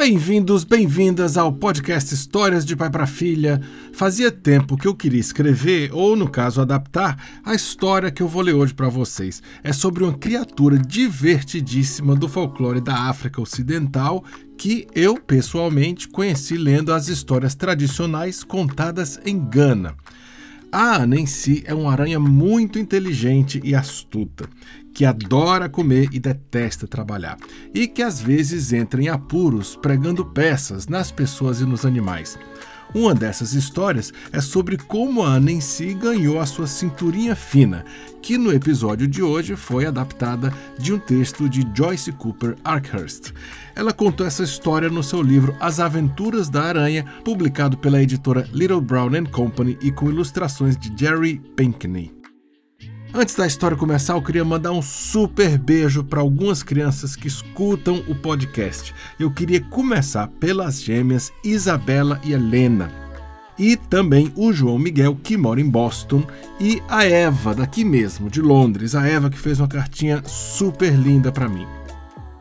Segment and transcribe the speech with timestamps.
[0.00, 3.60] Bem-vindos, bem-vindas ao podcast Histórias de Pai para Filha.
[3.92, 8.40] Fazia tempo que eu queria escrever, ou no caso adaptar, a história que eu vou
[8.40, 9.42] ler hoje para vocês.
[9.62, 14.24] É sobre uma criatura divertidíssima do folclore da África Ocidental
[14.56, 19.94] que eu pessoalmente conheci lendo as histórias tradicionais contadas em Gana.
[20.72, 24.48] A em si é uma aranha muito inteligente e astuta,
[24.94, 27.36] que adora comer e detesta trabalhar,
[27.74, 32.38] e que às vezes entra em apuros pregando peças nas pessoas e nos animais.
[32.94, 37.84] Uma dessas histórias é sobre como a si ganhou a sua cinturinha fina,
[38.20, 43.32] que no episódio de hoje foi adaptada de um texto de Joyce Cooper Arkhurst.
[43.76, 48.80] Ela contou essa história no seu livro As Aventuras da Aranha, publicado pela editora Little
[48.80, 52.19] Brown Company e com ilustrações de Jerry Pinkney.
[53.12, 58.04] Antes da história começar, eu queria mandar um super beijo para algumas crianças que escutam
[58.06, 58.94] o podcast.
[59.18, 62.88] Eu queria começar pelas gêmeas Isabela e Helena.
[63.58, 66.24] E também o João Miguel, que mora em Boston,
[66.60, 68.94] e a Eva, daqui mesmo, de Londres.
[68.94, 71.66] A Eva que fez uma cartinha super linda para mim.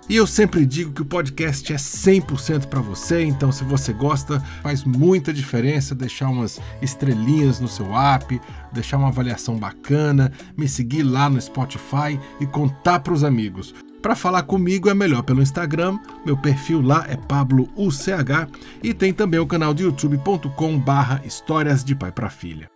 [0.10, 4.40] E eu sempre digo que o podcast é 100% para você, então se você gosta,
[4.64, 8.42] faz muita diferença deixar umas estrelinhas no seu app,
[8.74, 13.76] deixar uma avaliação bacana, me seguir lá no Spotify e contar para os amigos.
[14.02, 18.50] Para falar comigo é melhor pelo Instagram, meu perfil lá é PabloUCH
[18.82, 22.68] e tem também o canal do youtube.com/barra Histórias de Pai para Filha.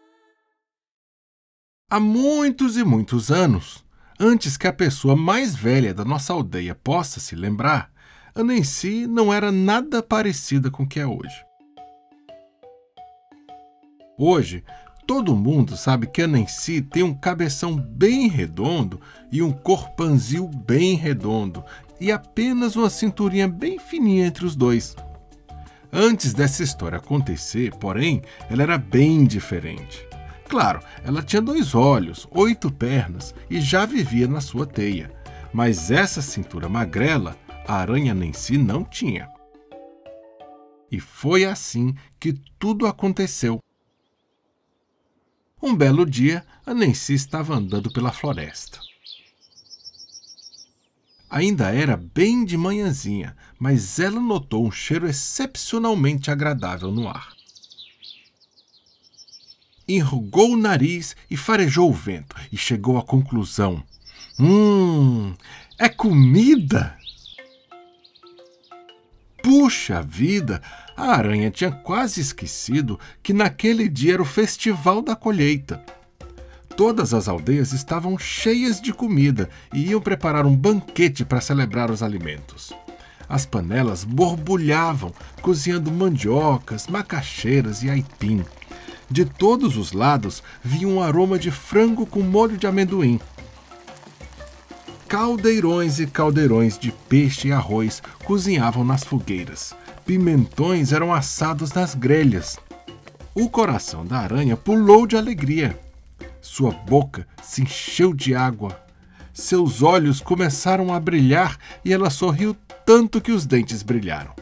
[1.89, 3.82] Há muitos e muitos anos,
[4.19, 7.91] Antes que a pessoa mais velha da nossa aldeia possa se lembrar,
[8.35, 11.43] a Nancy não era nada parecida com o que é hoje.
[14.17, 14.63] Hoje,
[15.07, 20.95] todo mundo sabe que a Nancy tem um cabeção bem redondo e um corpanzil bem
[20.95, 21.63] redondo
[21.99, 24.95] e apenas uma cinturinha bem fininha entre os dois.
[25.91, 30.12] Antes dessa história acontecer, porém, ela era bem diferente.
[30.53, 35.11] Claro, ela tinha dois olhos, oito pernas e já vivia na sua teia.
[35.51, 37.35] Mas essa cintura magrela,
[37.67, 39.27] a aranha Nancy não tinha.
[40.91, 43.59] E foi assim que tudo aconteceu.
[45.59, 48.79] Um belo dia, a Nancy estava andando pela floresta.
[51.31, 57.42] Ainda era bem de manhãzinha, mas ela notou um cheiro excepcionalmente agradável no ar
[59.87, 63.83] enrugou o nariz e farejou o vento, e chegou à conclusão:
[64.39, 65.33] Hum,
[65.77, 66.97] é comida!
[69.41, 70.61] Puxa vida!
[70.95, 75.83] A aranha tinha quase esquecido que naquele dia era o festival da colheita.
[76.77, 82.01] Todas as aldeias estavam cheias de comida e iam preparar um banquete para celebrar os
[82.01, 82.73] alimentos.
[83.29, 88.43] As panelas borbulhavam, cozinhando mandiocas, macaxeiras e aipim.
[89.13, 93.19] De todos os lados vinha um aroma de frango com molho de amendoim.
[95.07, 99.75] Caldeirões e caldeirões de peixe e arroz cozinhavam nas fogueiras.
[100.03, 102.57] Pimentões eram assados nas grelhas.
[103.35, 105.79] O coração da aranha pulou de alegria.
[106.41, 108.83] Sua boca se encheu de água.
[109.31, 114.33] Seus olhos começaram a brilhar e ela sorriu tanto que os dentes brilharam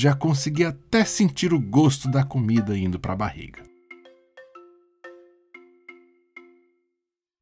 [0.00, 3.62] já conseguia até sentir o gosto da comida indo para a barriga.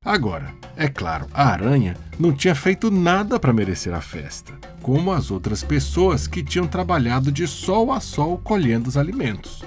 [0.05, 5.31] Agora, é claro, a aranha não tinha feito nada para merecer a festa, como as
[5.31, 9.65] outras pessoas que tinham trabalhado de sol a sol colhendo os alimentos.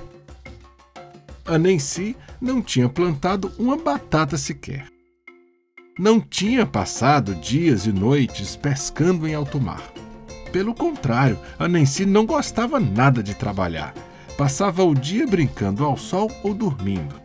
[1.46, 4.85] A Nancy não tinha plantado uma batata sequer.
[5.97, 9.94] Não tinha passado dias e noites pescando em alto mar.
[10.51, 13.94] Pelo contrário, a Nancy não gostava nada de trabalhar.
[14.38, 17.22] Passava o dia brincando ao sol ou dormindo.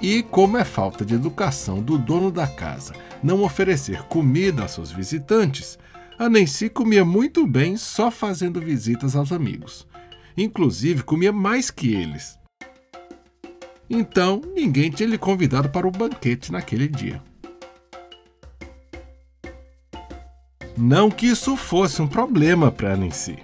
[0.00, 4.92] E, como é falta de educação do dono da casa não oferecer comida aos seus
[4.92, 5.78] visitantes,
[6.18, 9.86] a Nancy comia muito bem só fazendo visitas aos amigos.
[10.36, 12.38] Inclusive, comia mais que eles.
[13.88, 17.22] Então, ninguém tinha lhe convidado para o banquete naquele dia.
[20.76, 23.38] Não que isso fosse um problema para si.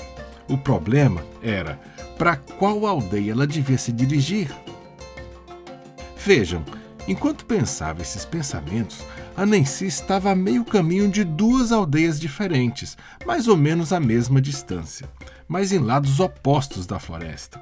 [0.46, 1.80] O problema era
[2.18, 4.54] para qual aldeia ela devia se dirigir.
[6.24, 6.62] Vejam,
[7.08, 8.98] enquanto pensava esses pensamentos,
[9.34, 14.40] a Nancy estava a meio caminho de duas aldeias diferentes, mais ou menos à mesma
[14.40, 15.08] distância,
[15.48, 17.58] mas em lados opostos da floresta.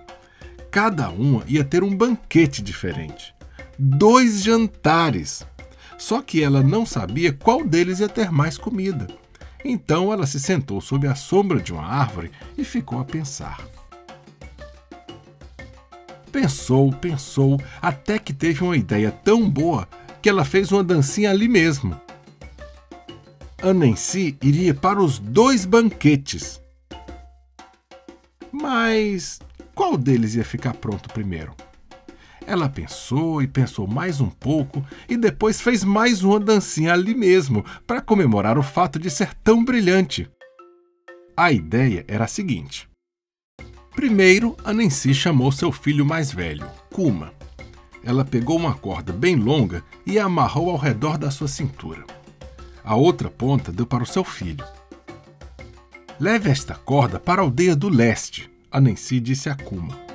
[0.68, 3.32] Cada uma ia ter um banquete diferente.
[3.78, 5.46] Dois jantares!
[5.96, 9.06] Só que ela não sabia qual deles ia ter mais comida.
[9.64, 13.66] Então ela se sentou sob a sombra de uma árvore e ficou a pensar.
[16.32, 19.88] Pensou, pensou, até que teve uma ideia tão boa
[20.22, 22.00] que ela fez uma dancinha ali mesmo.
[23.62, 26.60] Anansi iria para os dois banquetes.
[28.52, 29.40] Mas
[29.74, 31.54] qual deles ia ficar pronto primeiro?
[32.50, 37.64] Ela pensou e pensou mais um pouco e depois fez mais uma dancinha ali mesmo
[37.86, 40.28] para comemorar o fato de ser tão brilhante.
[41.36, 42.90] A ideia era a seguinte:
[43.94, 47.32] primeiro, a Nancy chamou seu filho mais velho, Kuma.
[48.02, 52.04] Ela pegou uma corda bem longa e a amarrou ao redor da sua cintura.
[52.82, 54.64] A outra ponta deu para o seu filho.
[56.18, 60.09] Leve esta corda para a aldeia do leste, a Nancy disse a Kuma.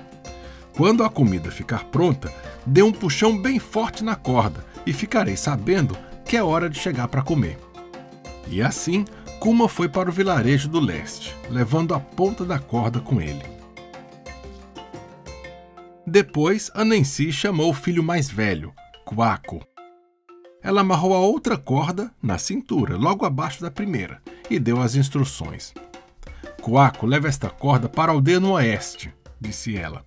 [0.75, 2.33] Quando a comida ficar pronta,
[2.65, 7.07] dê um puxão bem forte na corda e ficarei sabendo que é hora de chegar
[7.07, 7.57] para comer.
[8.47, 9.05] E assim,
[9.39, 13.43] Kuma foi para o vilarejo do leste, levando a ponta da corda com ele.
[16.05, 18.73] Depois, Anansi chamou o filho mais velho,
[19.05, 19.65] Quaco.
[20.61, 25.73] Ela amarrou a outra corda na cintura, logo abaixo da primeira, e deu as instruções.
[26.61, 30.03] Quaco leva esta corda para a aldeia no oeste, disse ela.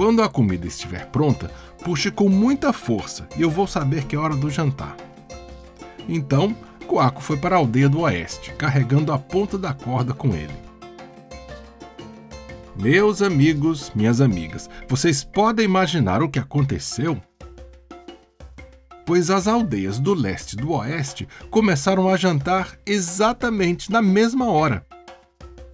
[0.00, 1.50] Quando a comida estiver pronta,
[1.84, 4.96] puxe com muita força e eu vou saber que é hora do jantar.
[6.08, 6.56] Então,
[6.86, 10.54] Coaco foi para a aldeia do oeste, carregando a ponta da corda com ele.
[12.74, 17.20] Meus amigos, minhas amigas, vocês podem imaginar o que aconteceu?
[19.04, 24.82] Pois as aldeias do leste e do oeste começaram a jantar exatamente na mesma hora.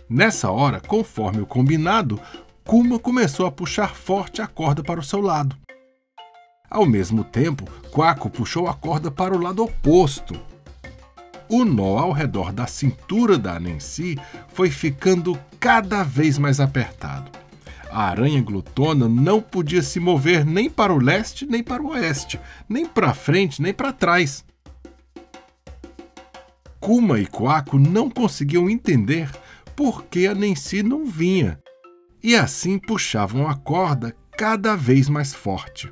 [0.09, 2.21] Nessa hora, conforme o combinado,
[2.67, 5.57] Kuma começou a puxar forte a corda para o seu lado.
[6.69, 10.35] Ao mesmo tempo, Quaco puxou a corda para o lado oposto.
[11.49, 14.19] O nó ao redor da cintura da Nancy
[14.49, 17.31] foi ficando cada vez mais apertado.
[17.89, 22.41] A aranha glutona não podia se mover nem para o leste nem para o oeste,
[22.69, 24.45] nem para frente nem para trás.
[26.81, 29.31] Kuma e Quaco não conseguiam entender
[29.77, 31.61] por que a Nancy não vinha
[32.27, 35.89] e assim puxavam a corda cada vez mais forte.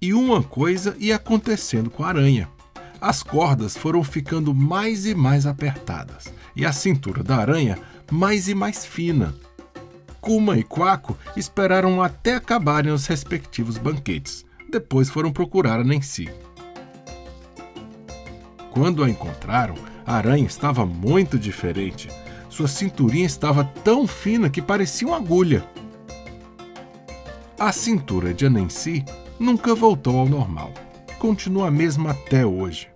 [0.00, 2.48] E uma coisa ia acontecendo com a aranha.
[2.98, 7.78] As cordas foram ficando mais e mais apertadas, e a cintura da aranha
[8.10, 9.34] mais e mais fina.
[10.18, 14.46] Kuma e Quaco esperaram até acabarem os respectivos banquetes.
[14.70, 16.26] Depois foram procurar a Nancy.
[18.70, 19.74] Quando a encontraram,
[20.06, 22.08] a aranha estava muito diferente
[22.58, 25.64] sua cinturinha estava tão fina que parecia uma agulha.
[27.56, 29.04] A cintura de Anansi
[29.38, 30.74] nunca voltou ao normal.
[31.20, 32.90] Continua a mesma até hoje.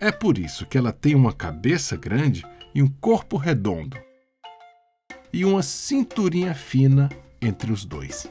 [0.00, 3.98] É por isso que ela tem uma cabeça grande e um corpo redondo.
[5.32, 7.08] E uma cinturinha fina
[7.40, 8.30] entre os dois.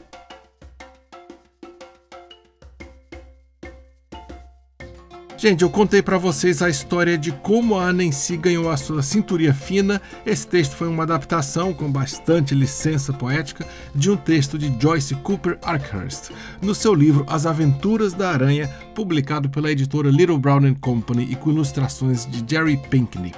[5.42, 9.52] Gente, eu contei para vocês a história de como a Nancy ganhou a sua cinturinha
[9.52, 10.00] fina.
[10.24, 15.58] Esse texto foi uma adaptação com bastante licença poética de um texto de Joyce Cooper
[15.60, 16.30] Arkhurst,
[16.60, 21.50] no seu livro As Aventuras da Aranha, publicado pela editora Little Brown Company e com
[21.50, 23.32] ilustrações de Jerry Pinkney.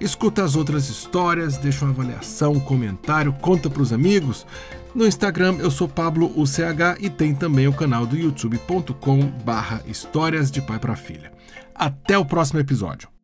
[0.00, 4.46] Escuta as outras histórias, deixa uma avaliação, um comentário, conta para os amigos.
[4.94, 10.50] No Instagram eu sou Pablo UCH e tem também o canal do youtube.com barra Histórias
[10.50, 11.30] de Pai para Filha.
[11.74, 13.19] Até o próximo episódio.